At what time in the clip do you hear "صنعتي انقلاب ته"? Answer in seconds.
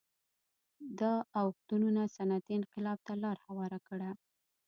2.15-3.13